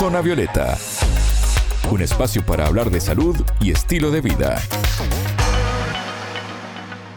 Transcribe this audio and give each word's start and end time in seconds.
Zona 0.00 0.22
Violeta, 0.22 0.78
un 1.90 2.00
espacio 2.00 2.42
para 2.46 2.66
hablar 2.66 2.90
de 2.90 3.02
salud 3.02 3.36
y 3.60 3.70
estilo 3.70 4.10
de 4.10 4.22
vida. 4.22 4.58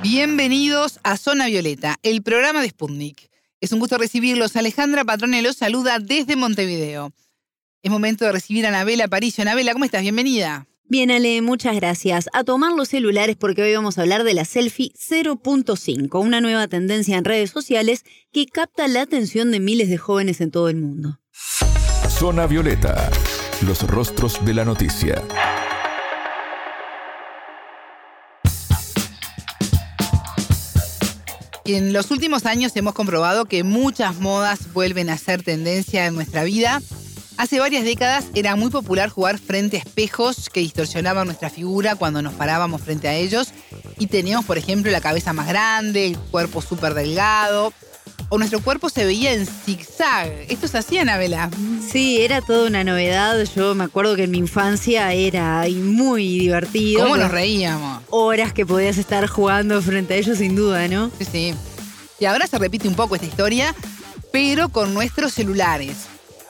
Bienvenidos 0.02 1.00
a 1.02 1.16
Zona 1.16 1.48
Violeta, 1.48 1.96
el 2.04 2.24
programa 2.24 2.62
de 2.62 2.68
Sputnik. 2.68 3.30
Es 3.62 3.72
un 3.72 3.80
gusto 3.80 3.98
recibirlos. 3.98 4.58
Alejandra 4.58 5.06
Patrone 5.06 5.42
los 5.42 5.56
saluda 5.56 6.00
desde 6.00 6.36
Montevideo. 6.36 7.14
Es 7.84 7.90
momento 7.90 8.26
de 8.26 8.34
recibir 8.34 8.66
a 8.66 8.68
Anabela 8.68 9.08
Paricio. 9.08 9.44
Anabela, 9.44 9.72
¿cómo 9.72 9.86
estás? 9.86 10.02
Bienvenida. 10.02 10.68
Bien, 10.84 11.10
Ale, 11.10 11.42
muchas 11.42 11.78
gracias. 11.78 12.28
A 12.34 12.44
tomar 12.44 12.74
los 12.74 12.90
celulares 12.90 13.38
porque 13.38 13.64
hoy 13.64 13.74
vamos 13.74 13.98
a 13.98 14.02
hablar 14.02 14.26
de 14.26 14.34
la 14.34 14.44
selfie 14.44 14.92
0.5, 15.00 16.22
una 16.22 16.42
nueva 16.42 16.68
tendencia 16.68 17.18
en 17.18 17.24
redes 17.24 17.50
sociales 17.50 18.04
que 18.34 18.46
capta 18.46 18.90
la 18.90 19.04
atención 19.04 19.52
de 19.52 19.62
miles 19.62 19.88
de 19.88 19.98
jóvenes 19.98 20.42
en 20.42 20.52
todo 20.52 20.68
el 20.68 20.76
mundo. 20.76 21.23
Zona 22.18 22.46
Violeta, 22.46 23.10
los 23.66 23.82
rostros 23.88 24.46
de 24.46 24.54
la 24.54 24.64
noticia. 24.64 25.22
En 31.66 31.92
los 31.92 32.12
últimos 32.12 32.46
años 32.46 32.76
hemos 32.76 32.94
comprobado 32.94 33.46
que 33.46 33.64
muchas 33.64 34.20
modas 34.20 34.72
vuelven 34.74 35.10
a 35.10 35.18
ser 35.18 35.44
tendencia 35.44 36.06
en 36.06 36.14
nuestra 36.14 36.44
vida. 36.44 36.82
Hace 37.38 37.60
varias 37.60 37.84
décadas 37.84 38.26
era 38.36 38.56
muy 38.56 38.70
popular 38.70 39.10
jugar 39.10 39.40
frente 39.40 39.78
a 39.78 39.80
espejos 39.80 40.50
que 40.50 40.60
distorsionaban 40.60 41.26
nuestra 41.26 41.50
figura 41.50 41.96
cuando 41.96 42.22
nos 42.22 42.36
parábamos 42.36 42.82
frente 42.82 43.08
a 43.08 43.16
ellos. 43.16 43.54
Y 43.98 44.08
teníamos, 44.08 44.46
por 44.46 44.60
ejemplo, 44.60 44.92
la 44.92 45.02
cabeza 45.02 45.34
más 45.34 45.48
grande, 45.48 46.08
el 46.08 46.18
cuerpo 46.18 46.62
súper 46.62 46.94
delgado, 46.94 47.74
o 48.34 48.40
nuestro 48.40 48.62
cuerpo 48.62 48.90
se 48.90 49.06
veía 49.06 49.32
en 49.32 49.46
zigzag. 49.46 50.28
¿Esto 50.50 50.68
se 50.68 50.80
hacía, 50.80 51.04
Anabela? 51.04 51.52
Sí, 51.88 52.20
era 52.20 52.42
toda 52.42 52.68
una 52.68 52.84
novedad. 52.84 53.38
Yo 53.56 53.76
me 53.76 53.84
acuerdo 53.84 54.16
que 54.16 54.24
en 54.24 54.32
mi 54.32 54.40
infancia 54.40 55.14
era 55.14 55.64
muy 55.70 56.40
divertido. 56.40 57.04
¿Cómo 57.04 57.16
nos 57.16 57.30
reíamos? 57.30 58.02
Horas 58.10 58.52
que 58.52 58.66
podías 58.66 58.98
estar 58.98 59.28
jugando 59.28 59.80
frente 59.84 60.16
a 60.16 60.18
ellos, 60.18 60.40
sin 60.40 60.56
duda, 60.56 60.88
¿no? 60.88 61.12
Sí, 61.20 61.26
sí. 61.32 61.54
Y 62.20 62.26
ahora 62.26 62.48
se 62.48 62.58
repite 62.58 62.88
un 62.88 62.96
poco 62.96 63.14
esta 63.14 63.28
historia, 63.28 63.76
pero 64.32 64.70
con 64.70 64.96
nuestros 64.96 65.32
celulares. 65.32 66.08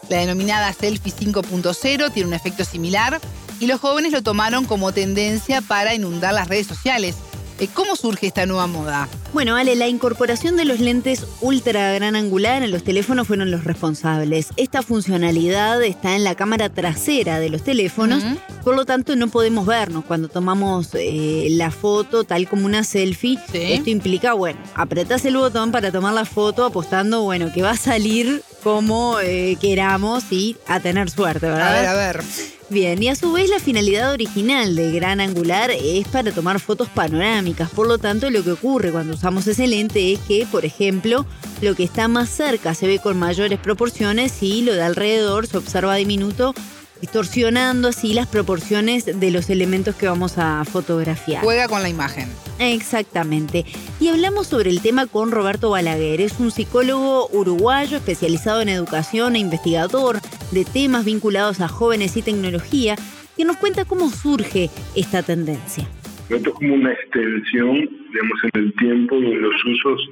La 0.08 0.20
denominada 0.20 0.72
Selfie 0.72 1.12
5.0 1.12 2.14
tiene 2.14 2.28
un 2.30 2.34
efecto 2.34 2.64
similar 2.64 3.20
y 3.60 3.68
los 3.68 3.82
jóvenes 3.82 4.14
lo 4.14 4.22
tomaron 4.24 4.64
como 4.64 4.94
tendencia 4.94 5.60
para 5.60 5.94
inundar 5.94 6.34
las 6.34 6.48
redes 6.48 6.68
sociales. 6.68 7.18
Eh, 7.60 7.68
¿Cómo 7.74 7.96
surge 7.96 8.28
esta 8.28 8.46
nueva 8.46 8.68
moda? 8.68 9.08
Bueno, 9.34 9.56
Ale, 9.56 9.76
la 9.76 9.88
incorporación 9.88 10.56
de 10.56 10.66
los 10.66 10.80
lentes 10.80 11.26
ultra 11.42 11.94
gran 11.94 12.16
angular 12.16 12.64
en 12.64 12.72
los 12.72 12.84
teléfonos 12.84 13.28
fueron 13.28 13.52
los 13.52 13.64
responsables. 13.64 14.50
Esta 14.58 14.82
funcionalidad 14.82 15.82
está 15.84 16.16
en 16.16 16.24
la 16.24 16.36
cámara 16.36 16.70
trasera 16.70 17.40
de 17.40 17.50
los 17.50 17.64
teléfonos, 17.64 18.24
por 18.64 18.76
lo 18.76 18.86
tanto 18.86 19.16
no 19.16 19.28
podemos 19.28 19.66
vernos 19.66 20.06
cuando 20.06 20.28
tomamos 20.28 20.90
eh, 20.94 21.48
la 21.52 21.72
foto 21.72 22.24
tal 22.24 22.48
como 22.48 22.66
una 22.66 22.84
selfie. 22.84 23.40
Esto 23.54 23.90
implica, 23.90 24.34
bueno, 24.34 24.60
apretás 24.76 25.26
el 25.26 25.38
botón 25.38 25.72
para 25.72 25.92
tomar 25.92 26.14
la 26.14 26.26
foto 26.26 26.66
apostando, 26.66 27.24
bueno, 27.24 27.52
que 27.54 27.62
va 27.62 27.72
a 27.72 27.78
salir 27.78 28.44
como 28.64 29.20
eh, 29.20 29.58
queramos 29.60 30.32
y 30.32 30.58
a 30.68 30.80
tener 30.80 31.10
suerte, 31.10 31.48
¿verdad? 31.48 31.76
A 31.76 31.82
ver, 31.82 31.86
a 31.88 31.94
ver. 31.94 32.24
Bien, 32.70 33.04
y 33.04 33.10
a 33.10 33.16
su 33.16 33.32
vez 33.34 33.50
la 33.50 33.60
finalidad 33.60 34.12
original 34.12 34.76
de 34.76 34.92
gran 34.92 35.20
angular 35.20 35.70
es 35.70 36.08
para 36.08 36.32
tomar 36.32 36.60
fotos 36.60 36.90
panorámicas, 36.90 37.70
por 37.70 37.88
lo 37.88 37.98
tanto 37.98 38.30
lo 38.30 38.44
que 38.44 38.54
ocurre 38.54 38.92
cuando 38.92 39.14
usamos 39.14 39.46
ese 39.46 39.68
lente 39.68 40.14
es 40.14 40.20
que, 40.22 40.48
por 40.50 40.66
ejemplo, 40.66 41.26
lo 41.62 41.76
que 41.76 41.84
está 41.84 42.08
más 42.08 42.30
cerca 42.30 42.74
se 42.74 42.88
ve 42.88 43.00
con 43.00 43.20
mayores 43.20 43.60
proporciones 43.60 44.42
y 44.42 44.62
lo 44.64 44.74
de 44.74 44.82
alrededor 44.82 45.46
se 45.46 45.58
observa 45.58 45.96
diminuto 45.96 46.56
distorsionando 47.04 47.90
así 47.90 48.14
las 48.14 48.28
proporciones 48.28 49.20
de 49.20 49.30
los 49.30 49.50
elementos 49.50 49.94
que 49.94 50.08
vamos 50.08 50.38
a 50.38 50.64
fotografiar. 50.64 51.44
Juega 51.44 51.68
con 51.68 51.82
la 51.82 51.90
imagen. 51.90 52.30
Exactamente. 52.60 53.66
Y 54.00 54.08
hablamos 54.08 54.48
sobre 54.48 54.70
el 54.70 54.82
tema 54.82 55.06
con 55.08 55.32
Roberto 55.32 55.70
Balaguer. 55.70 56.22
Es 56.22 56.40
un 56.40 56.50
psicólogo 56.50 57.28
uruguayo 57.34 57.98
especializado 57.98 58.62
en 58.62 58.70
educación 58.70 59.36
e 59.36 59.40
investigador 59.40 60.20
de 60.54 60.64
temas 60.64 61.04
vinculados 61.04 61.60
a 61.60 61.68
jóvenes 61.68 62.16
y 62.16 62.22
tecnología, 62.22 62.96
que 63.36 63.44
nos 63.44 63.58
cuenta 63.58 63.84
cómo 63.84 64.10
surge 64.10 64.70
esta 64.96 65.24
tendencia. 65.24 65.86
Esto 66.30 66.52
es 66.52 66.56
como 66.56 66.76
una 66.76 66.94
extensión, 66.94 67.82
digamos, 68.14 68.40
en 68.44 68.62
el 68.62 68.74
tiempo 68.76 69.18
y 69.18 69.26
en 69.26 69.42
los 69.42 69.66
usos 69.66 70.10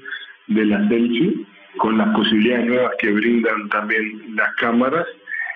de 0.48 0.66
la 0.66 0.90
selfie, 0.90 1.48
con 1.78 1.98
las 1.98 2.14
posibilidades 2.14 2.66
nuevas 2.66 2.92
que 3.00 3.14
brindan 3.14 3.70
también 3.70 4.36
las 4.36 4.54
cámaras 4.56 5.08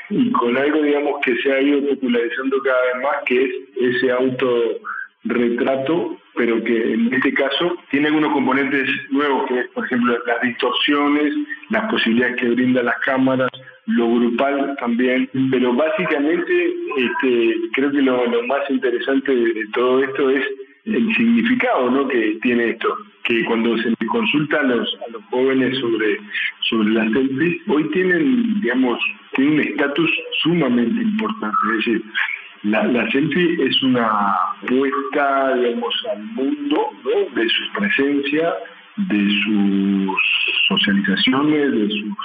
y 0.10 0.32
con 0.32 0.58
algo, 0.58 0.82
digamos, 0.82 1.22
que 1.24 1.36
se 1.38 1.52
ha 1.52 1.62
ido 1.62 1.88
popularizando 1.90 2.58
cada 2.64 2.82
vez 2.86 3.04
más, 3.04 3.16
que 3.26 3.44
es 3.44 3.52
ese 3.96 4.12
autorretrato, 4.12 6.18
pero 6.36 6.64
que 6.64 6.94
en 6.94 7.14
este 7.14 7.34
caso 7.34 7.78
tiene 7.90 8.08
algunos 8.08 8.34
componentes 8.34 8.90
nuevos, 9.10 9.48
que 9.48 9.62
es, 9.62 9.68
por 9.70 9.86
ejemplo, 9.86 10.18
las 10.26 10.42
distorsiones, 10.42 11.34
las 11.70 11.90
posibilidades 11.90 12.36
que 12.38 12.50
brindan 12.50 12.86
las 12.86 13.00
cámaras, 13.00 13.50
lo 13.88 14.08
grupal 14.16 14.76
también, 14.80 15.30
pero 15.52 15.74
básicamente 15.74 16.74
este, 16.98 17.56
creo 17.74 17.92
que 17.92 18.02
lo, 18.02 18.26
lo 18.26 18.44
más 18.48 18.70
interesante 18.70 19.34
de 19.34 19.66
todo 19.74 20.04
esto 20.04 20.30
es 20.30 20.44
el 20.86 21.16
significado 21.16 21.90
¿no? 21.90 22.08
que 22.08 22.38
tiene 22.42 22.70
esto, 22.70 22.96
que 23.24 23.44
cuando 23.46 23.78
se 23.78 23.90
le 23.90 24.08
consulta 24.08 24.60
a 24.60 24.64
los, 24.64 24.98
a 25.08 25.12
los 25.12 25.24
jóvenes 25.26 25.78
sobre, 25.80 26.20
sobre 26.70 26.90
las 26.92 27.12
selfies, 27.12 27.62
hoy 27.68 27.90
tienen, 27.90 28.62
digamos, 28.62 29.00
tienen 29.36 29.54
un 29.56 29.60
estatus 29.62 30.12
sumamente 30.44 31.02
importante. 31.02 31.58
Es 31.72 31.86
decir, 31.86 32.04
la, 32.64 32.84
la 32.84 33.10
selfie 33.12 33.64
es 33.64 33.82
una 33.84 34.36
puesta, 34.68 35.56
digamos, 35.56 35.96
al 36.12 36.24
mundo 36.24 36.90
¿no? 37.04 37.42
de 37.42 37.50
su 37.50 37.80
presencia, 37.80 38.54
de 38.98 39.30
sus 39.44 40.12
socializaciones, 40.68 41.72
de 41.72 41.90
sus 41.90 42.16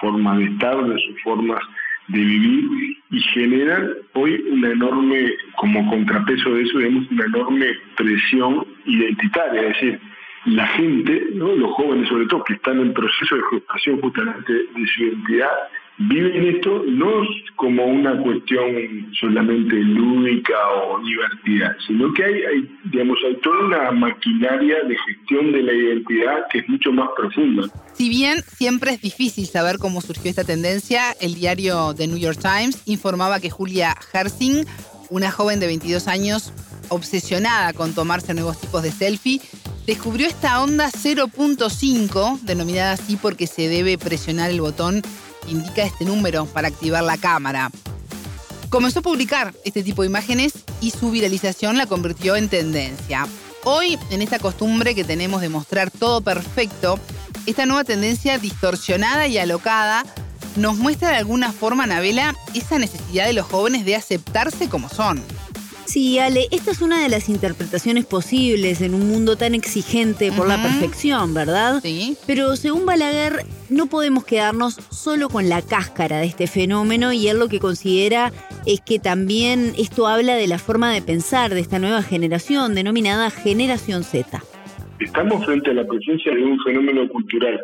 formas 0.00 0.38
de 0.38 0.44
estar, 0.46 0.84
de 0.84 0.98
sus 0.98 1.22
formas 1.22 1.60
de 2.08 2.18
vivir 2.18 2.96
y 3.10 3.20
generan 3.20 3.90
hoy 4.14 4.44
una 4.50 4.70
enorme, 4.70 5.32
como 5.56 5.88
contrapeso 5.88 6.54
de 6.54 6.62
eso, 6.62 6.78
vemos 6.78 7.10
una 7.10 7.24
enorme 7.24 7.66
presión 7.96 8.66
identitaria, 8.86 9.62
es 9.62 9.68
decir, 9.68 10.00
la 10.46 10.66
gente, 10.68 11.26
¿no? 11.34 11.54
los 11.54 11.72
jóvenes 11.72 12.08
sobre 12.08 12.26
todo, 12.26 12.44
que 12.44 12.54
están 12.54 12.80
en 12.80 12.92
proceso 12.94 13.36
de 13.36 13.42
gestación 13.50 14.00
justamente 14.00 14.52
de 14.52 14.86
su 14.86 15.02
identidad, 15.02 15.50
viven 15.98 16.56
esto 16.56 16.82
no 16.86 17.08
como 17.56 17.84
una 17.84 18.16
cuestión 18.22 19.10
solamente 19.18 19.74
lúdica 19.74 20.54
o 20.86 21.00
divertida, 21.00 21.76
sino 21.86 22.12
que 22.14 22.24
hay, 22.24 22.34
hay, 22.34 22.78
digamos, 22.84 23.18
hay 23.26 23.36
toda 23.40 23.58
una 23.66 23.90
maquinaria 23.90 24.76
de 24.84 24.96
gestión 24.96 25.52
de 25.52 25.62
la 25.62 25.72
identidad 25.72 26.46
que 26.50 26.60
es 26.60 26.68
mucho 26.68 26.92
más 26.92 27.08
profunda. 27.16 27.64
Si 27.94 28.08
bien 28.08 28.42
siempre 28.42 28.92
es 28.92 29.02
difícil 29.02 29.46
saber 29.46 29.78
cómo 29.78 30.00
surgió 30.00 30.30
esta 30.30 30.44
tendencia, 30.44 31.12
el 31.20 31.34
diario 31.34 31.94
The 31.96 32.06
New 32.06 32.18
York 32.18 32.38
Times 32.40 32.82
informaba 32.86 33.40
que 33.40 33.50
Julia 33.50 33.96
Hersing, 34.12 34.64
una 35.10 35.32
joven 35.32 35.58
de 35.58 35.66
22 35.66 36.06
años 36.06 36.52
obsesionada 36.90 37.72
con 37.72 37.92
tomarse 37.92 38.34
nuevos 38.34 38.60
tipos 38.60 38.84
de 38.84 38.92
selfie, 38.92 39.40
descubrió 39.84 40.28
esta 40.28 40.62
onda 40.62 40.90
0.5, 40.90 42.40
denominada 42.42 42.92
así 42.92 43.16
porque 43.16 43.48
se 43.48 43.68
debe 43.68 43.98
presionar 43.98 44.50
el 44.50 44.60
botón 44.60 45.02
indica 45.48 45.82
este 45.82 46.04
número 46.04 46.46
para 46.46 46.68
activar 46.68 47.02
la 47.04 47.18
cámara. 47.18 47.70
Comenzó 48.70 49.00
a 49.00 49.02
publicar 49.02 49.54
este 49.64 49.82
tipo 49.82 50.02
de 50.02 50.08
imágenes 50.08 50.52
y 50.80 50.90
su 50.90 51.10
viralización 51.10 51.78
la 51.78 51.86
convirtió 51.86 52.36
en 52.36 52.48
tendencia. 52.48 53.26
Hoy, 53.64 53.98
en 54.10 54.22
esta 54.22 54.38
costumbre 54.38 54.94
que 54.94 55.04
tenemos 55.04 55.40
de 55.40 55.48
mostrar 55.48 55.90
todo 55.90 56.20
perfecto, 56.20 56.98
esta 57.46 57.66
nueva 57.66 57.84
tendencia 57.84 58.38
distorsionada 58.38 59.26
y 59.26 59.38
alocada 59.38 60.04
nos 60.56 60.76
muestra 60.76 61.10
de 61.10 61.16
alguna 61.16 61.52
forma, 61.52 61.84
Anabela, 61.84 62.36
esa 62.54 62.78
necesidad 62.78 63.26
de 63.26 63.32
los 63.32 63.46
jóvenes 63.46 63.84
de 63.84 63.96
aceptarse 63.96 64.68
como 64.68 64.88
son. 64.88 65.22
Sí, 65.88 66.18
Ale, 66.18 66.48
esta 66.50 66.70
es 66.70 66.82
una 66.82 67.02
de 67.02 67.08
las 67.08 67.30
interpretaciones 67.30 68.04
posibles 68.04 68.82
en 68.82 68.92
un 68.92 69.08
mundo 69.08 69.36
tan 69.36 69.54
exigente 69.54 70.30
por 70.30 70.46
la 70.46 70.60
perfección, 70.62 71.32
¿verdad? 71.32 71.80
Sí. 71.80 72.14
Pero 72.26 72.56
según 72.56 72.84
Balaguer, 72.84 73.46
no 73.70 73.86
podemos 73.86 74.26
quedarnos 74.26 74.74
solo 74.90 75.30
con 75.30 75.48
la 75.48 75.62
cáscara 75.62 76.18
de 76.18 76.26
este 76.26 76.46
fenómeno 76.46 77.14
y 77.14 77.28
él 77.28 77.38
lo 77.38 77.48
que 77.48 77.58
considera 77.58 78.32
es 78.66 78.82
que 78.82 78.98
también 78.98 79.72
esto 79.78 80.06
habla 80.06 80.34
de 80.34 80.46
la 80.46 80.58
forma 80.58 80.92
de 80.92 81.00
pensar 81.00 81.54
de 81.54 81.60
esta 81.60 81.78
nueva 81.78 82.02
generación 82.02 82.74
denominada 82.74 83.30
generación 83.30 84.04
Z. 84.04 84.42
Estamos 85.00 85.46
frente 85.46 85.70
a 85.70 85.74
la 85.74 85.86
presencia 85.86 86.34
de 86.34 86.44
un 86.44 86.60
fenómeno 86.64 87.08
cultural 87.08 87.58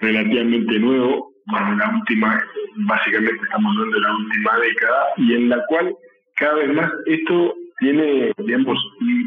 relativamente 0.00 0.78
nuevo, 0.78 1.32
bueno, 1.46 1.76
la 1.76 1.94
última, 1.94 2.44
básicamente 2.76 3.42
estamos 3.42 3.74
hablando 3.74 3.96
de 3.96 4.02
la 4.02 4.16
última 4.16 4.58
década, 4.58 5.04
y 5.16 5.32
en 5.32 5.48
la 5.48 5.64
cual 5.66 5.96
cada 6.36 6.54
vez 6.54 6.72
más 6.74 6.90
esto 7.06 7.54
tiene, 7.78 8.32
digamos, 8.38 8.78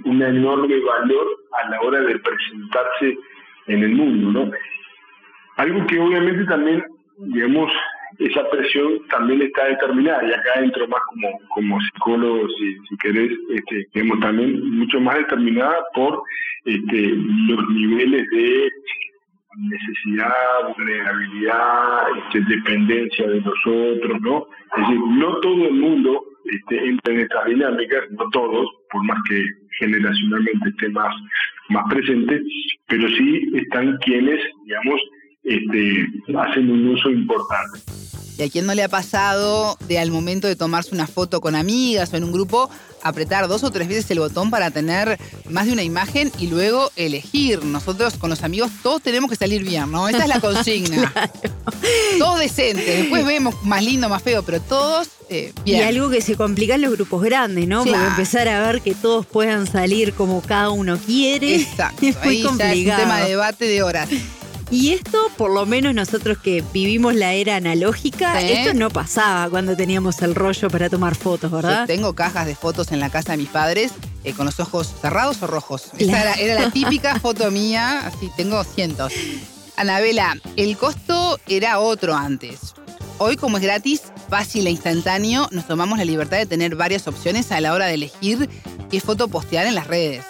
un 0.06 0.22
enorme 0.22 0.80
valor 0.80 1.28
a 1.64 1.70
la 1.70 1.82
hora 1.82 2.02
de 2.02 2.20
presentarse 2.20 3.18
en 3.68 3.84
el 3.84 3.96
mundo, 3.96 4.32
¿no? 4.32 4.52
Algo 5.58 5.86
que 5.88 6.00
obviamente 6.00 6.46
también, 6.46 6.84
digamos, 7.18 7.72
esa 8.20 8.50
presión 8.50 9.06
también 9.10 9.42
está 9.42 9.66
determinada 9.66 10.26
y 10.26 10.32
acá 10.32 10.60
entro 10.60 10.88
más 10.88 11.02
como, 11.08 11.40
como 11.50 11.80
psicólogo, 11.82 12.48
si, 12.50 12.78
si 12.90 12.98
querés, 12.98 13.32
este, 13.50 13.88
también 14.22 14.78
mucho 14.78 15.00
más 15.00 15.18
determinada 15.18 15.84
por 15.94 16.24
este, 16.66 17.14
los 17.48 17.70
niveles 17.70 18.26
de 18.30 18.70
necesidad, 19.58 20.76
vulnerabilidad, 20.78 22.04
este, 22.18 22.56
dependencia 22.56 23.28
de 23.28 23.42
nosotros, 23.42 24.22
¿no? 24.22 24.48
Es 24.78 24.88
decir, 24.88 25.00
no 25.00 25.40
todo 25.40 25.68
el 25.68 25.74
mundo 25.74 26.24
este, 26.52 26.86
entra 26.90 27.14
en 27.14 27.20
estas 27.22 27.46
dinámicas, 27.46 28.04
no 28.12 28.30
todos, 28.32 28.70
por 28.92 29.04
más 29.04 29.18
que 29.30 29.44
generacionalmente 29.80 30.70
esté 30.70 30.90
más, 30.90 31.14
más 31.70 31.84
presente, 31.90 32.42
pero 32.88 33.08
sí 33.10 33.52
están 33.54 33.98
quienes, 33.98 34.40
digamos, 34.66 35.02
este, 35.44 36.08
hacen 36.38 36.72
un 36.72 36.88
uso 36.90 37.10
importante. 37.10 37.80
¿Y 38.38 38.44
a 38.44 38.50
quién 38.50 38.66
no 38.68 38.74
le 38.76 38.84
ha 38.84 38.90
pasado 38.90 39.78
de 39.88 39.98
al 40.00 40.12
momento 40.12 40.48
de 40.48 40.56
tomarse 40.56 40.94
una 40.94 41.08
foto 41.08 41.42
con 41.42 41.56
amigas 41.56 42.14
o 42.14 42.18
en 42.18 42.24
un 42.24 42.32
grupo, 42.32 42.70
apretar 43.02 43.48
dos 43.48 43.64
o 43.64 43.72
tres 43.72 43.88
veces 43.88 44.10
el 44.12 44.20
botón 44.20 44.52
para 44.52 44.70
tener 44.70 45.18
más 45.50 45.66
de 45.66 45.74
una 45.74 45.82
imagen 45.84 46.32
y 46.38 46.48
luego 46.48 46.92
elegir? 46.96 47.64
Nosotros 47.66 48.14
con 48.20 48.30
los 48.30 48.44
amigos 48.44 48.70
todos 48.84 49.02
tenemos 49.02 49.30
que 49.32 49.36
salir 49.36 49.64
bien, 49.64 49.92
¿no? 49.92 50.08
Esa 50.08 50.20
es 50.24 50.28
la 50.28 50.40
consigna. 50.40 51.12
Todos 52.20 52.40
decentes. 52.40 52.86
Después 52.86 53.26
vemos 53.26 53.56
más 53.64 53.84
lindo, 53.84 54.08
más 54.10 54.22
feo, 54.24 54.44
pero 54.44 54.60
todos 54.62 55.08
eh, 55.30 55.54
bien. 55.66 55.80
Y 55.80 55.84
algo 55.84 56.10
que 56.10 56.22
se 56.22 56.36
complica 56.36 56.76
en 56.76 56.82
los 56.82 56.92
grupos 56.92 57.22
grandes, 57.24 57.68
¿no? 57.68 57.80
Porque 57.80 57.92
Claro. 57.92 58.10
empezar 58.10 58.48
a 58.48 58.62
ver 58.72 58.82
que 58.82 58.94
todos 58.96 59.26
puedan 59.26 59.68
salir 59.68 60.14
como 60.14 60.42
cada 60.42 60.70
uno 60.70 60.98
quiere 60.98 61.56
Exacto. 61.56 61.98
es 62.06 62.16
muy 62.24 62.36
Ahí 62.38 62.42
ya 62.44 62.46
es 62.48 62.52
un 62.52 62.58
complicado. 62.58 63.02
tema 63.02 63.20
de 63.22 63.30
debate 63.30 63.66
de 63.66 63.84
horas. 63.84 64.10
Y 64.70 64.92
esto, 64.92 65.18
por 65.38 65.52
lo 65.52 65.66
menos 65.66 65.94
nosotros 65.94 66.38
que 66.40 66.64
vivimos 66.74 67.16
la 67.16 67.34
era 67.34 67.56
analógica, 67.56 68.42
esto 68.42 68.74
no 68.74 68.90
pasaba 68.90 69.50
cuando 69.50 69.78
teníamos 69.78 70.22
el 70.22 70.36
rollo 70.36 70.70
para 70.70 70.90
tomar 70.90 71.16
fotos, 71.16 71.50
Yo 71.52 71.58
¿verdad? 71.58 71.86
tengo 71.88 72.14
cajas 72.14 72.46
de 72.46 72.56
fotos 72.56 72.92
en 72.92 73.00
la 73.00 73.10
casa 73.10 73.32
de 73.32 73.38
mis 73.38 73.48
padres 73.48 73.94
eh, 74.26 74.34
con 74.34 74.46
los 74.46 74.60
ojos 74.60 74.94
cerrados 75.02 75.42
o 75.42 75.48
rojos. 75.48 75.84
Esa 75.98 76.22
era, 76.22 76.34
era 76.34 76.62
la 76.62 76.72
típica 76.72 77.18
foto 77.20 77.50
mía, 77.50 78.06
así 78.06 78.30
tengo 78.36 78.62
cientos. 78.66 79.14
Anabela, 79.78 80.36
el 80.58 80.76
costo 80.76 81.40
era 81.48 81.80
otro 81.80 82.16
antes. 82.16 82.74
Hoy, 83.20 83.38
como 83.38 83.58
es 83.58 83.64
gratis, 83.64 84.02
fácil 84.30 84.68
e 84.68 84.72
instantáneo, 84.72 85.48
nos 85.52 85.66
tomamos 85.66 85.98
la 85.98 86.06
libertad 86.06 86.38
de 86.38 86.46
tener 86.46 86.76
varias 86.76 87.08
opciones 87.08 87.52
a 87.52 87.62
la 87.62 87.74
hora 87.74 87.86
de 87.86 87.94
elegir 87.94 88.50
qué 88.92 89.00
foto 89.00 89.28
postear 89.28 89.66
en 89.66 89.76
las 89.76 89.88
redes. 89.88 90.24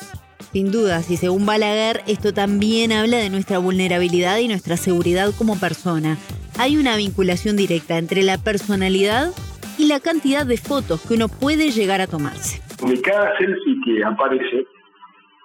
Sin 0.52 0.72
dudas, 0.72 1.12
y 1.12 1.18
según 1.18 1.46
Balaguer, 1.46 2.02
esto 2.08 2.34
también 2.34 2.92
habla 2.92 3.18
de 3.18 3.30
nuestra 3.30 3.58
vulnerabilidad 3.58 4.38
y 4.38 4.48
nuestra 4.48 4.78
seguridad 4.78 5.32
como 5.38 5.60
persona. 5.60 6.18
Hay 6.58 6.78
una 6.78 6.96
vinculación 6.96 7.58
directa 7.58 7.98
entre 7.98 8.24
la 8.24 8.38
personalidad 8.38 9.32
y 9.78 9.88
la 9.88 10.00
cantidad 10.00 10.46
de 10.46 10.58
fotos 10.58 11.06
que 11.06 11.16
uno 11.16 11.28
puede 11.28 11.72
llegar 11.72 12.02
a 12.02 12.08
tomarse. 12.08 12.62
De 12.86 13.02
cada 13.02 13.38
selfie 13.38 13.76
que 13.86 14.04
aparece, 14.04 14.66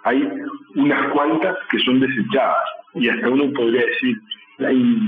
hay 0.05 0.29
unas 0.77 1.13
cuantas 1.13 1.57
que 1.71 1.79
son 1.81 2.01
desechadas. 2.01 2.65
Y 2.95 3.09
hasta 3.09 3.29
uno 3.29 3.53
podría 3.53 3.85
decir, 3.87 4.17
hay, 4.61 4.99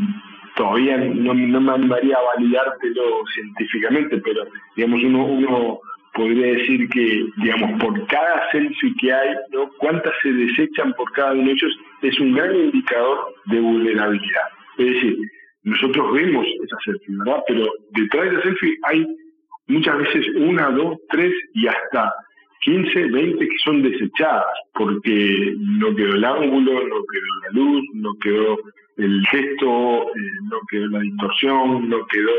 todavía 0.56 0.96
no, 0.98 1.34
me 1.34 1.72
animaría 1.72 2.16
a 2.16 2.36
validártelo 2.36 3.02
científicamente, 3.34 4.18
pero 4.18 4.44
digamos, 4.76 5.02
uno, 5.04 5.24
uno 5.24 5.80
podría 6.14 6.46
decir 6.46 6.88
que, 6.88 7.26
digamos, 7.38 7.80
por 7.80 8.06
cada 8.06 8.50
selfie 8.50 8.94
que 9.00 9.12
hay, 9.12 9.34
¿no? 9.52 9.70
cuántas 9.78 10.12
se 10.22 10.32
desechan 10.32 10.92
por 10.94 11.10
cada 11.12 11.32
uno 11.32 11.44
de 11.44 11.52
ellos, 11.52 11.76
es 12.02 12.18
un 12.20 12.34
gran 12.34 12.54
indicador 12.54 13.34
de 13.46 13.60
vulnerabilidad. 13.60 14.48
Es 14.78 14.86
decir, 14.86 15.18
nosotros 15.64 16.12
vemos 16.12 16.46
esa 16.64 16.76
selfie, 16.84 17.16
¿verdad? 17.18 17.42
Pero 17.48 17.66
detrás 17.90 18.24
de 18.24 18.36
esa 18.36 18.42
selfie 18.42 18.76
hay 18.84 19.06
muchas 19.66 19.98
veces 19.98 20.26
una, 20.36 20.70
dos, 20.70 20.98
tres 21.10 21.32
y 21.54 21.66
hasta 21.66 22.12
15, 22.64 23.06
20 23.06 23.46
que 23.46 23.58
son 23.62 23.82
desechadas 23.82 24.46
porque 24.72 25.54
no 25.58 25.94
quedó 25.94 26.14
el 26.14 26.24
ángulo, 26.24 26.72
no 26.72 27.04
quedó 27.04 27.26
la 27.42 27.50
luz, 27.52 27.84
no 27.94 28.14
quedó 28.20 28.58
el 28.96 29.26
gesto, 29.26 30.08
eh, 30.08 30.30
no 30.50 30.60
quedó 30.70 30.86
la 30.88 31.00
distorsión, 31.00 31.88
no 31.88 32.06
quedó, 32.06 32.32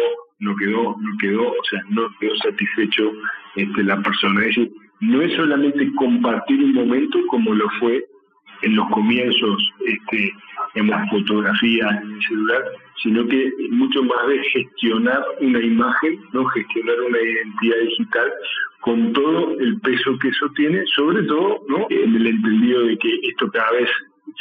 no 0.46 0.56
quedó, 0.56 0.96
no 1.00 1.18
quedó, 1.20 1.50
o 1.50 1.64
sea, 1.70 1.82
no 1.90 2.08
quedó 2.20 2.36
satisfecho 2.38 3.12
este, 3.56 3.84
la 3.84 4.02
persona. 4.02 4.42
Es 4.42 4.48
decir, 4.48 4.72
no 5.02 5.22
es 5.22 5.34
solamente 5.36 5.92
compartir 5.96 6.64
un 6.64 6.74
momento 6.74 7.20
como 7.28 7.54
lo 7.54 7.68
fue 7.80 8.06
en 8.62 8.76
los 8.76 8.88
comienzos 8.90 9.72
este, 9.86 10.32
en 10.76 10.88
las 10.88 11.10
fotografías 11.10 11.92
en 12.02 12.14
el 12.14 12.22
celular, 12.22 12.64
sino 13.04 13.28
que 13.28 13.52
mucho 13.72 14.04
más 14.04 14.28
de 14.28 14.44
gestionar 14.44 15.22
una 15.42 15.60
imagen, 15.60 16.20
no 16.32 16.46
gestionar 16.46 16.96
una 17.02 17.20
identidad 17.20 17.78
digital 17.82 18.32
con 18.82 19.14
todo 19.14 19.60
el 19.60 19.80
peso 19.82 20.18
que 20.20 20.30
eso 20.30 20.48
tiene, 20.56 20.84
sobre 20.96 21.24
todo 21.24 21.62
¿no? 21.68 21.88
en 21.90 22.16
el 22.16 22.28
entendido 22.28 22.84
de 22.84 22.98
que 22.98 23.20
esto 23.24 23.50
cada 23.52 23.72
vez 23.72 23.90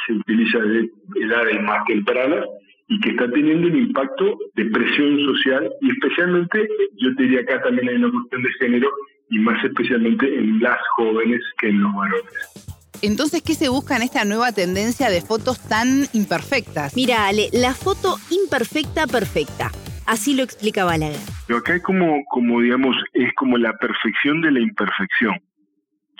se 0.06 0.12
utiliza 0.12 0.58
de 0.58 0.90
edades 1.16 1.62
más 1.62 1.84
tempranas 1.86 2.44
y 2.88 3.00
que 3.00 3.10
está 3.10 3.30
teniendo 3.30 3.68
un 3.68 3.76
impacto 3.76 4.38
de 4.54 4.66
presión 4.66 5.18
social 5.26 5.70
y 5.80 5.90
especialmente, 5.90 6.68
yo 6.98 7.14
te 7.16 7.22
diría 7.22 7.40
acá 7.40 7.62
también 7.62 7.88
hay 7.88 7.96
una 7.96 8.10
cuestión 8.10 8.42
de 8.42 8.52
género 8.60 8.88
y 9.30 9.38
más 9.38 9.64
especialmente 9.64 10.26
en 10.38 10.60
las 10.60 10.78
jóvenes 10.96 11.40
que 11.58 11.68
en 11.68 11.82
los 11.82 11.94
varones. 11.94 12.74
Entonces, 13.02 13.42
¿qué 13.42 13.54
se 13.54 13.68
busca 13.68 13.96
en 13.96 14.02
esta 14.02 14.24
nueva 14.24 14.52
tendencia 14.52 15.10
de 15.10 15.20
fotos 15.20 15.60
tan 15.68 16.04
imperfectas? 16.12 16.96
Mira, 16.96 17.26
Ale, 17.26 17.48
la 17.52 17.74
foto 17.74 18.16
imperfecta 18.30 19.06
perfecta. 19.06 19.70
Así 20.06 20.34
lo 20.34 20.42
explica 20.42 20.84
Balaguer. 20.84 21.20
Pero 21.46 21.58
acá 21.58 21.74
hay 21.74 21.80
como, 21.80 22.22
como 22.30 22.60
digamos, 22.60 22.96
es 23.14 23.32
como 23.34 23.58
la 23.58 23.72
perfección 23.78 24.40
de 24.42 24.52
la 24.52 24.60
imperfección, 24.60 25.34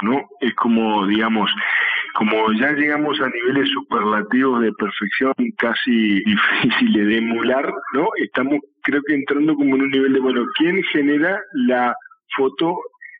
¿no? 0.03 0.29
Es 0.41 0.55
como, 0.55 1.07
digamos, 1.07 1.51
como 2.15 2.53
ya 2.53 2.73
llegamos 2.73 3.21
a 3.21 3.29
niveles 3.29 3.69
superlativos 3.71 4.63
de 4.63 4.73
perfección 4.73 5.35
casi 5.59 6.21
difíciles 6.25 7.07
de 7.09 7.19
emular, 7.19 7.73
¿no? 7.93 8.09
Estamos, 8.17 8.61
creo 8.83 9.03
que 9.07 9.15
entrando 9.15 9.55
como 9.55 9.77
en 9.77 9.83
un 9.83 9.91
nivel 9.91 10.13
de, 10.13 10.21
bueno, 10.21 10.45
¿quién 10.57 10.83
genera 10.85 11.41
la 11.53 11.95
foto 12.37 12.77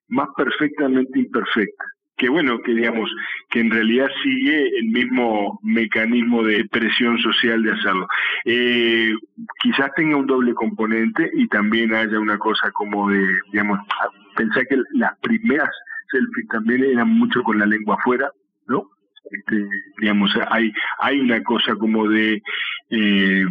más 0.09 0.29
perfectamente 0.37 1.19
imperfecta? 1.19 1.85
que 2.17 2.29
bueno, 2.29 2.61
que 2.63 2.75
digamos, 2.75 3.11
que 3.51 3.61
en 3.61 3.71
realidad 3.71 4.09
sigue 4.23 4.79
el 4.79 4.87
mismo 4.87 5.59
mecanismo 5.63 6.45
de 6.45 6.65
presión 6.67 7.19
social 7.19 7.63
de 7.63 7.73
hacerlo. 7.73 8.07
Eh, 8.45 9.13
quizás 9.61 9.93
tenga 9.97 10.17
un 10.17 10.27
doble 10.27 10.55
componente 10.55 11.31
y 11.35 11.49
también 11.49 11.93
haya 11.93 12.19
una 12.21 12.39
cosa 12.39 12.71
como 12.71 13.11
de, 13.11 13.27
digamos, 13.51 13.81
pensar 14.37 14.67
que 14.69 14.77
las 14.93 15.19
primeras 15.19 15.71
selfies 16.11 16.47
también 16.49 16.85
eran 16.85 17.09
mucho 17.09 17.43
con 17.43 17.59
la 17.59 17.67
lengua 17.67 17.97
afuera. 17.97 18.31
Este, 19.31 19.69
digamos, 20.01 20.31
hay, 20.51 20.73
hay 20.99 21.21
una 21.21 21.43
cosa 21.43 21.75
como 21.77 22.09
de, 22.09 22.43
eh, 22.91 23.45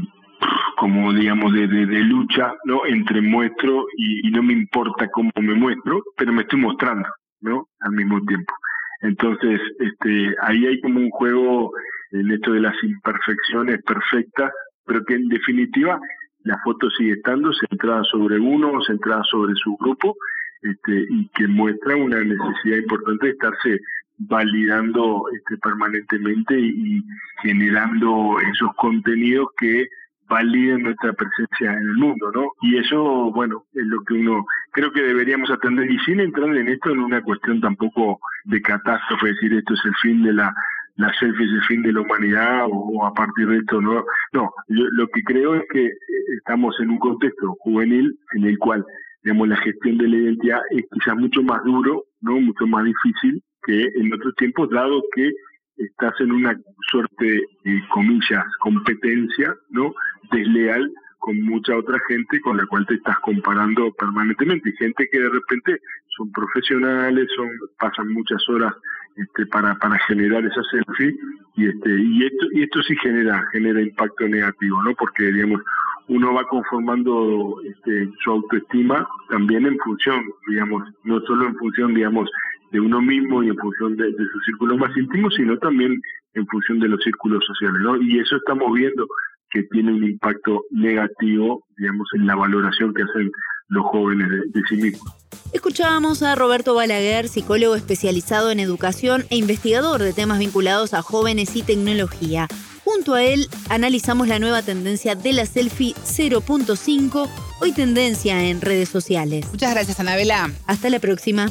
como 0.77 1.13
digamos, 1.13 1.53
de, 1.53 1.67
de, 1.67 1.99
lucha, 2.01 2.53
¿no? 2.65 2.85
Entre 2.85 3.21
muestro 3.21 3.85
y, 3.97 4.27
y 4.27 4.31
no 4.31 4.43
me 4.43 4.53
importa 4.53 5.07
cómo 5.09 5.31
me 5.35 5.55
muestro, 5.55 6.03
pero 6.17 6.31
me 6.31 6.43
estoy 6.43 6.59
mostrando. 6.59 7.07
¿no? 7.43 7.67
Al 7.81 7.91
mismo 7.91 8.19
tiempo. 8.25 8.53
Entonces, 9.01 9.59
este, 9.79 10.35
ahí 10.41 10.65
hay 10.65 10.81
como 10.81 10.99
un 10.99 11.09
juego 11.09 11.71
en 12.11 12.31
esto 12.31 12.53
de 12.53 12.61
las 12.61 12.75
imperfecciones 12.83 13.83
perfectas, 13.83 14.51
pero 14.85 15.03
que 15.03 15.15
en 15.15 15.27
definitiva 15.27 15.99
la 16.45 16.57
foto 16.63 16.89
sigue 16.91 17.13
estando 17.13 17.51
centrada 17.53 18.03
sobre 18.05 18.39
uno, 18.39 18.81
centrada 18.85 19.23
sobre 19.29 19.53
su 19.55 19.75
grupo, 19.77 20.15
este, 20.61 21.05
y 21.09 21.27
que 21.29 21.47
muestra 21.47 21.95
una 21.95 22.19
necesidad 22.19 22.77
importante 22.77 23.25
de 23.27 23.31
estarse 23.33 23.79
validando 24.27 25.23
este, 25.35 25.57
permanentemente 25.57 26.59
y, 26.59 27.03
generando 27.41 28.37
esos 28.39 28.73
contenidos 28.75 29.47
que 29.57 29.87
validen 30.29 30.83
nuestra 30.83 31.11
presencia 31.13 31.73
en 31.73 31.79
el 31.89 31.95
mundo, 31.95 32.31
¿no? 32.33 32.51
Y 32.61 32.77
eso, 32.77 33.31
bueno, 33.31 33.65
es 33.73 33.85
lo 33.85 34.01
que 34.03 34.13
uno 34.13 34.45
creo 34.71 34.91
que 34.91 35.01
deberíamos 35.01 35.51
atender. 35.51 35.91
Y 35.91 35.99
sin 35.99 36.21
entrar 36.21 36.55
en 36.55 36.69
esto 36.69 36.91
en 36.91 36.99
una 36.99 37.21
cuestión 37.21 37.59
tampoco 37.59 38.19
de 38.45 38.61
catástrofe, 38.61 39.27
decir 39.27 39.53
esto 39.53 39.73
es 39.73 39.85
el 39.85 39.95
fin 40.01 40.23
de 40.23 40.33
la 40.33 40.53
la 40.95 41.11
selfie 41.19 41.45
es 41.45 41.51
el 41.51 41.63
fin 41.63 41.81
de 41.81 41.91
la 41.91 42.01
humanidad 42.01 42.67
o, 42.69 43.05
a 43.05 43.13
partir 43.13 43.47
de 43.47 43.57
esto 43.57 43.81
no 43.81 44.03
no 44.31 44.53
yo, 44.67 44.85
lo 44.91 45.07
que 45.07 45.23
creo 45.23 45.55
es 45.55 45.63
que 45.71 45.91
estamos 46.37 46.79
en 46.79 46.91
un 46.91 46.99
contexto 46.99 47.55
juvenil 47.59 48.15
en 48.35 48.45
el 48.45 48.59
cual 48.59 48.85
digamos 49.23 49.47
la 49.47 49.57
gestión 49.57 49.97
de 49.97 50.07
la 50.07 50.17
identidad 50.17 50.59
es 50.69 50.85
quizás 50.91 51.15
mucho 51.15 51.41
más 51.41 51.63
duro 51.63 52.03
no 52.21 52.39
mucho 52.39 52.67
más 52.67 52.85
difícil 52.85 53.41
que 53.65 53.83
en 53.95 54.13
otros 54.13 54.35
tiempos 54.35 54.69
dado 54.69 55.01
que 55.15 55.31
estás 55.77 56.13
en 56.19 56.31
una 56.31 56.57
suerte 56.91 57.41
de 57.63 57.83
comillas 57.89 58.45
competencia 58.59 59.55
no 59.69 59.93
desleal 60.31 60.91
con 61.19 61.41
mucha 61.41 61.77
otra 61.77 61.97
gente 62.07 62.41
con 62.41 62.57
la 62.57 62.65
cual 62.65 62.85
te 62.85 62.95
estás 62.95 63.17
comparando 63.19 63.91
permanentemente. 63.93 64.69
Y 64.69 64.73
gente 64.73 65.07
que 65.09 65.19
de 65.19 65.29
repente 65.29 65.79
son 66.17 66.31
profesionales 66.31 67.27
son 67.35 67.49
pasan 67.79 68.09
muchas 68.09 68.47
horas 68.49 68.73
este, 69.15 69.45
para 69.47 69.75
para 69.75 69.97
generar 70.07 70.43
esa 70.45 70.61
selfie 70.63 71.15
y 71.55 71.67
este 71.67 71.89
y 71.89 72.25
esto 72.25 72.45
y 72.51 72.63
esto 72.63 72.83
sí 72.83 72.95
genera 72.97 73.47
genera 73.51 73.81
impacto 73.81 74.27
negativo 74.27 74.81
no 74.83 74.93
porque 74.95 75.31
digamos 75.31 75.61
uno 76.07 76.33
va 76.33 76.43
conformando 76.47 77.61
este, 77.63 78.09
su 78.23 78.31
autoestima 78.31 79.07
también 79.29 79.65
en 79.65 79.77
función, 79.79 80.21
digamos, 80.47 80.83
no 81.03 81.19
solo 81.21 81.47
en 81.47 81.55
función, 81.55 81.93
digamos, 81.93 82.29
de 82.73 82.79
uno 82.79 83.01
mismo 83.01 83.43
y 83.43 83.49
en 83.49 83.57
función 83.57 83.95
de, 83.95 84.05
de 84.05 84.25
su 84.33 84.39
círculo 84.45 84.77
más 84.77 84.95
íntimo, 84.97 85.29
sino 85.29 85.57
también 85.59 86.01
en 86.33 86.47
función 86.47 86.79
de 86.79 86.89
los 86.89 87.01
círculos 87.01 87.45
sociales, 87.45 87.79
¿no? 87.81 88.01
Y 88.01 88.19
eso 88.19 88.35
estamos 88.35 88.73
viendo 88.73 89.07
que 89.51 89.63
tiene 89.71 89.93
un 89.93 90.03
impacto 90.03 90.63
negativo, 90.71 91.63
digamos, 91.77 92.07
en 92.15 92.25
la 92.25 92.35
valoración 92.35 92.93
que 92.93 93.03
hacen 93.03 93.31
los 93.69 93.85
jóvenes 93.85 94.27
de, 94.51 94.61
sí 94.67 94.75
mismos. 94.75 95.13
Escuchábamos 95.53 96.23
a 96.23 96.33
Roberto 96.33 96.73
Balaguer, 96.73 97.27
psicólogo 97.27 97.75
especializado 97.75 98.49
en 98.49 98.59
educación 98.59 99.25
e 99.29 99.37
investigador 99.37 100.01
de 100.01 100.13
temas 100.13 100.39
vinculados 100.39 100.95
a 100.95 101.03
jóvenes 101.03 101.55
y 101.55 101.61
tecnología. 101.61 102.47
Junto 102.83 103.13
a 103.13 103.23
él 103.23 103.47
analizamos 103.69 104.27
la 104.27 104.39
nueva 104.39 104.63
tendencia 104.63 105.15
de 105.15 105.33
la 105.33 105.45
selfie 105.45 105.93
0.5, 105.93 107.29
hoy 107.61 107.71
tendencia 107.71 108.43
en 108.43 108.61
redes 108.61 108.89
sociales. 108.89 109.47
Muchas 109.51 109.73
gracias, 109.73 109.99
Anabela. 109.99 110.51
Hasta 110.65 110.89
la 110.89 110.99
próxima. 110.99 111.47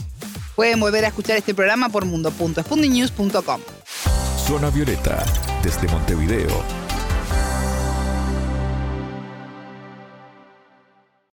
Pueden 0.55 0.81
volver 0.81 1.05
a 1.05 1.09
escuchar 1.09 1.37
este 1.37 1.55
programa 1.55 1.89
por 1.89 2.05
mundo.spundinews.com. 2.05 3.61
Zona 4.47 4.71
Violeta, 4.71 5.25
desde 5.63 5.89
Montevideo, 5.89 6.82